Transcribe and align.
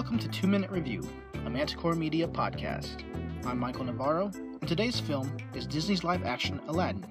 Welcome 0.00 0.18
to 0.20 0.28
Two 0.28 0.46
Minute 0.46 0.70
Review, 0.70 1.06
a 1.44 1.50
Manticore 1.50 1.94
Media 1.94 2.26
podcast. 2.26 3.04
I'm 3.44 3.58
Michael 3.58 3.84
Navarro, 3.84 4.30
and 4.34 4.66
today's 4.66 4.98
film 4.98 5.36
is 5.54 5.66
Disney's 5.66 6.02
live 6.02 6.24
action 6.24 6.58
Aladdin. 6.68 7.06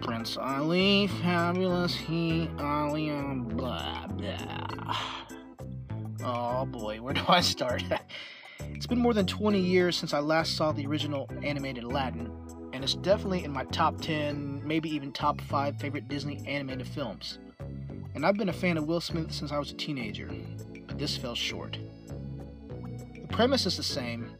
Prince 0.00 0.38
Ali, 0.38 1.08
fabulous 1.20 1.94
he, 1.94 2.48
Ali, 2.58 3.10
blah, 3.10 4.06
blah. 4.06 4.96
Oh 6.24 6.64
boy, 6.64 7.02
where 7.02 7.12
do 7.12 7.22
I 7.28 7.42
start? 7.42 7.84
it's 8.60 8.86
been 8.86 8.98
more 8.98 9.12
than 9.12 9.26
20 9.26 9.60
years 9.60 9.94
since 9.94 10.14
I 10.14 10.20
last 10.20 10.56
saw 10.56 10.72
the 10.72 10.86
original 10.86 11.28
animated 11.42 11.84
Aladdin, 11.84 12.32
and 12.72 12.82
it's 12.82 12.94
definitely 12.94 13.44
in 13.44 13.52
my 13.52 13.64
top 13.64 14.00
10, 14.00 14.62
maybe 14.66 14.88
even 14.88 15.12
top 15.12 15.42
5 15.42 15.76
favorite 15.76 16.08
Disney 16.08 16.42
animated 16.46 16.88
films. 16.88 17.40
And 18.14 18.24
I've 18.24 18.38
been 18.38 18.48
a 18.48 18.54
fan 18.54 18.78
of 18.78 18.86
Will 18.86 19.02
Smith 19.02 19.30
since 19.30 19.52
I 19.52 19.58
was 19.58 19.70
a 19.70 19.74
teenager, 19.74 20.30
but 20.96 21.02
this 21.02 21.16
fell 21.18 21.34
short. 21.34 21.76
The 23.20 23.28
premise 23.28 23.66
is 23.66 23.76
the 23.76 23.82
same. 23.82 24.30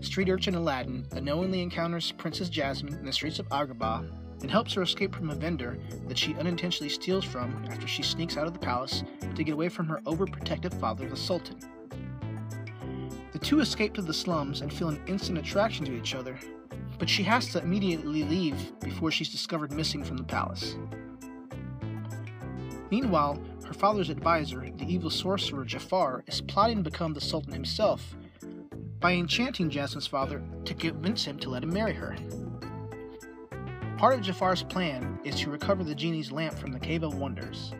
Street 0.00 0.30
urchin 0.30 0.54
Aladdin 0.54 1.06
unknowingly 1.12 1.60
encounters 1.60 2.12
Princess 2.12 2.48
Jasmine 2.48 2.94
in 2.94 3.04
the 3.04 3.12
streets 3.12 3.38
of 3.38 3.46
Agrabah 3.50 4.08
and 4.40 4.50
helps 4.50 4.72
her 4.72 4.80
escape 4.80 5.14
from 5.14 5.28
a 5.28 5.34
vendor 5.34 5.78
that 6.06 6.16
she 6.16 6.34
unintentionally 6.36 6.88
steals 6.88 7.26
from 7.26 7.62
after 7.68 7.86
she 7.86 8.02
sneaks 8.02 8.38
out 8.38 8.46
of 8.46 8.54
the 8.54 8.58
palace 8.58 9.02
to 9.34 9.44
get 9.44 9.52
away 9.52 9.68
from 9.68 9.86
her 9.86 10.00
overprotective 10.06 10.72
father, 10.80 11.06
the 11.06 11.14
Sultan. 11.14 11.58
The 13.32 13.38
two 13.38 13.60
escape 13.60 13.92
to 13.94 14.02
the 14.02 14.14
slums 14.14 14.62
and 14.62 14.72
feel 14.72 14.88
an 14.88 15.02
instant 15.08 15.36
attraction 15.36 15.84
to 15.84 15.94
each 15.94 16.14
other, 16.14 16.38
but 16.98 17.10
she 17.10 17.22
has 17.24 17.48
to 17.52 17.60
immediately 17.60 18.24
leave 18.24 18.80
before 18.80 19.10
she's 19.10 19.28
discovered 19.28 19.72
missing 19.72 20.02
from 20.02 20.16
the 20.16 20.24
palace. 20.24 20.74
Meanwhile, 22.90 23.38
her 23.68 23.74
father's 23.74 24.08
advisor, 24.08 24.66
the 24.78 24.90
evil 24.90 25.10
sorcerer 25.10 25.62
Jafar, 25.62 26.24
is 26.26 26.40
plotting 26.40 26.78
to 26.78 26.90
become 26.90 27.12
the 27.12 27.20
Sultan 27.20 27.52
himself 27.52 28.16
by 28.98 29.12
enchanting 29.12 29.68
Jasmine's 29.68 30.06
father 30.06 30.42
to 30.64 30.72
convince 30.72 31.26
him 31.26 31.38
to 31.40 31.50
let 31.50 31.62
him 31.62 31.74
marry 31.74 31.92
her. 31.92 32.16
Part 33.98 34.14
of 34.14 34.22
Jafar's 34.22 34.62
plan 34.62 35.20
is 35.22 35.34
to 35.40 35.50
recover 35.50 35.84
the 35.84 35.94
genie's 35.94 36.32
lamp 36.32 36.58
from 36.58 36.72
the 36.72 36.80
Cave 36.80 37.02
of 37.02 37.16
Wonders. 37.16 37.74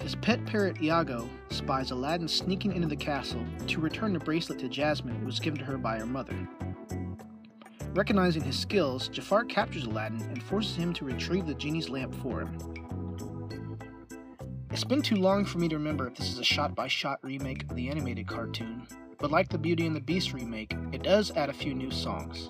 His 0.00 0.14
pet 0.14 0.46
parrot 0.46 0.80
Iago 0.80 1.28
spies 1.50 1.90
Aladdin 1.90 2.26
sneaking 2.26 2.74
into 2.74 2.88
the 2.88 2.96
castle 2.96 3.44
to 3.66 3.80
return 3.80 4.12
the 4.12 4.18
bracelet 4.18 4.58
to 4.60 4.68
Jasmine 4.68 5.16
it 5.16 5.24
was 5.24 5.38
given 5.38 5.58
to 5.58 5.64
her 5.64 5.78
by 5.78 5.98
her 5.98 6.06
mother. 6.06 6.34
Recognizing 7.92 8.42
his 8.42 8.56
skills, 8.56 9.08
Jafar 9.08 9.44
captures 9.44 9.84
Aladdin 9.84 10.22
and 10.22 10.40
forces 10.40 10.76
him 10.76 10.92
to 10.94 11.04
retrieve 11.04 11.46
the 11.46 11.54
genie's 11.54 11.88
lamp 11.88 12.14
for 12.22 12.40
him. 12.40 12.56
It's 14.70 14.84
been 14.84 15.02
too 15.02 15.16
long 15.16 15.44
for 15.44 15.58
me 15.58 15.68
to 15.68 15.76
remember 15.76 16.06
if 16.06 16.14
this 16.14 16.30
is 16.30 16.38
a 16.38 16.44
shot 16.44 16.76
by 16.76 16.86
shot 16.86 17.18
remake 17.22 17.64
of 17.64 17.74
the 17.74 17.88
animated 17.88 18.28
cartoon, 18.28 18.86
but 19.18 19.32
like 19.32 19.48
the 19.48 19.58
Beauty 19.58 19.86
and 19.86 19.96
the 19.96 20.00
Beast 20.00 20.32
remake, 20.32 20.72
it 20.92 21.02
does 21.02 21.32
add 21.32 21.50
a 21.50 21.52
few 21.52 21.74
new 21.74 21.90
songs. 21.90 22.48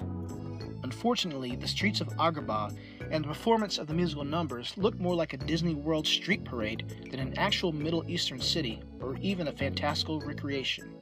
Unfortunately, 0.82 1.56
the 1.56 1.66
streets 1.66 2.02
of 2.02 2.08
Agrabah 2.18 2.76
and 3.10 3.24
the 3.24 3.28
performance 3.28 3.78
of 3.78 3.86
the 3.86 3.94
musical 3.94 4.24
numbers 4.24 4.74
look 4.76 5.00
more 5.00 5.14
like 5.14 5.32
a 5.32 5.38
Disney 5.38 5.74
World 5.74 6.06
street 6.06 6.44
parade 6.44 7.06
than 7.10 7.18
an 7.18 7.38
actual 7.38 7.72
Middle 7.72 8.04
Eastern 8.06 8.40
city 8.40 8.82
or 9.00 9.16
even 9.22 9.48
a 9.48 9.52
fantastical 9.52 10.20
recreation. 10.20 11.00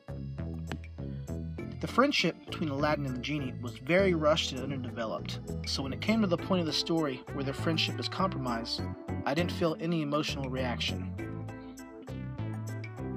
The 1.81 1.87
friendship 1.87 2.34
between 2.45 2.71
Aladdin 2.71 3.07
and 3.07 3.15
the 3.15 3.21
genie 3.21 3.55
was 3.62 3.79
very 3.79 4.12
rushed 4.12 4.51
and 4.51 4.61
underdeveloped, 4.61 5.39
so 5.65 5.85
when 5.85 5.93
it 5.93 6.01
came 6.01 6.20
to 6.23 6.27
the 6.27 6.37
point 6.37 6.59
of 6.59 6.67
the 6.67 6.73
story 6.73 7.23
where 7.35 7.45
their 7.45 7.55
friendship 7.55 8.01
is 8.01 8.08
compromised, 8.08 8.83
I 9.25 9.33
didn't 9.33 9.52
feel 9.52 9.77
any 9.79 10.02
emotional 10.02 10.51
reaction. 10.51 11.14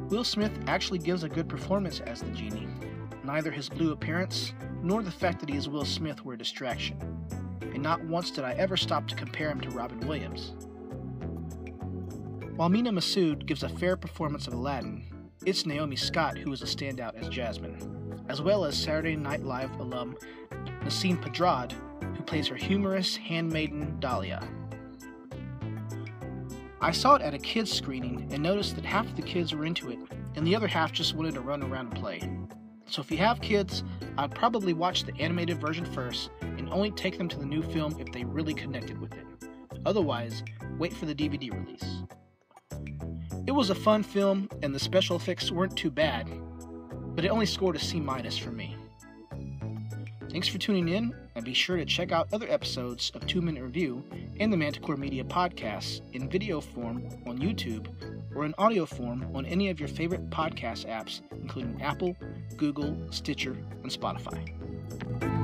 Will 0.10 0.24
Smith 0.24 0.52
actually 0.68 1.00
gives 1.00 1.24
a 1.24 1.30
good 1.30 1.50
performance 1.50 2.02
as 2.02 2.22
the 2.22 2.30
genie. 2.30 2.68
Neither 3.24 3.50
his 3.50 3.68
blue 3.68 3.94
appearance 3.94 4.54
nor 4.84 5.02
the 5.02 5.10
fact 5.10 5.40
that 5.40 5.50
he 5.50 5.58
is 5.58 5.68
Will 5.68 5.86
Smith 5.86 6.24
were 6.24 6.34
a 6.34 6.38
distraction, 6.38 7.00
and 7.62 7.82
not 7.82 8.04
once 8.04 8.30
did 8.30 8.44
I 8.44 8.54
ever 8.54 8.78
stop 8.78 9.08
to 9.08 9.16
compare 9.16 9.50
him 9.50 9.62
to 9.62 9.70
Robin 9.72 10.00
Williams. 10.02 10.54
While 12.58 12.70
Mena 12.70 12.92
Massoud 12.92 13.48
gives 13.48 13.64
a 13.64 13.70
fair 13.70 13.98
performance 13.98 14.46
of 14.46 14.54
Aladdin, 14.54 15.04
it's 15.48 15.66
Naomi 15.66 15.96
Scott 15.96 16.38
who 16.38 16.54
is 16.54 16.62
a 16.62 16.66
standout 16.66 17.16
as 17.16 17.28
Jasmine, 17.30 18.01
as 18.32 18.42
well 18.42 18.64
as 18.64 18.78
Saturday 18.78 19.18
Night 19.18 19.44
Live 19.44 19.78
alum 19.78 20.16
Nasim 20.86 21.22
Pedrad, 21.22 21.74
who 22.16 22.24
plays 22.24 22.48
her 22.48 22.56
humorous 22.56 23.18
handmaiden 23.18 23.98
Dahlia. 24.00 24.42
I 26.80 26.92
saw 26.92 27.16
it 27.16 27.22
at 27.22 27.34
a 27.34 27.38
kids' 27.38 27.74
screening 27.74 28.30
and 28.32 28.42
noticed 28.42 28.78
that 28.78 28.86
half 28.86 29.06
of 29.06 29.18
the 29.18 29.22
kids 29.22 29.54
were 29.54 29.66
into 29.66 29.92
it, 29.92 30.00
and 30.36 30.48
the 30.48 30.56
other 30.56 30.68
half 30.68 30.94
just 30.94 31.14
wanted 31.14 31.34
to 31.34 31.42
run 31.42 31.62
around 31.62 31.88
and 31.88 31.96
play. 31.96 32.22
So 32.86 33.02
if 33.02 33.12
you 33.12 33.18
have 33.18 33.42
kids, 33.42 33.84
I'd 34.18 34.34
probably 34.34 34.72
watch 34.72 35.04
the 35.04 35.14
animated 35.20 35.60
version 35.60 35.84
first 35.84 36.30
and 36.42 36.70
only 36.70 36.92
take 36.92 37.18
them 37.18 37.28
to 37.28 37.38
the 37.38 37.46
new 37.46 37.62
film 37.62 37.98
if 38.00 38.14
they 38.14 38.24
really 38.24 38.54
connected 38.54 38.98
with 39.02 39.12
it. 39.12 39.26
Otherwise, 39.86 40.42
wait 40.78 40.94
for 40.94 41.06
the 41.06 41.14
DVD 41.14 41.52
release. 41.52 42.04
It 43.46 43.52
was 43.52 43.72
a 43.72 43.76
fun 43.76 44.04
film, 44.04 44.48
and 44.64 44.74
the 44.74 44.80
special 44.80 45.18
effects 45.18 45.52
weren't 45.52 45.76
too 45.76 45.92
bad, 45.92 46.30
but 47.22 47.28
it 47.28 47.30
only 47.30 47.46
scored 47.46 47.76
a 47.76 47.80
C 47.80 48.00
minus 48.00 48.36
for 48.36 48.50
me. 48.50 48.76
Thanks 50.32 50.48
for 50.48 50.58
tuning 50.58 50.90
in, 50.90 51.14
and 51.36 51.46
be 51.46 51.54
sure 51.54 51.78
to 51.78 51.86
check 51.86 52.12
out 52.12 52.28
other 52.34 52.50
episodes 52.50 53.12
of 53.14 53.28
Two 53.28 53.44
Minute 53.44 53.62
Review 53.62 54.04
and 54.40 54.52
the 54.52 54.58
Manticore 54.58 54.98
Media 54.98 55.24
podcasts 55.24 56.02
in 56.14 56.28
video 56.28 56.60
form 56.60 57.08
on 57.28 57.38
YouTube 57.38 57.94
or 58.34 58.44
in 58.44 58.56
audio 58.58 58.88
form 58.88 59.30
on 59.36 59.46
any 59.46 59.70
of 59.70 59.80
your 59.80 59.88
favorite 59.88 60.32
podcast 60.32 60.88
apps, 60.88 61.22
including 61.32 61.80
Apple, 61.80 62.18
Google, 62.58 62.98
Stitcher, 63.12 63.56
and 63.84 63.92
Spotify. 63.92 65.41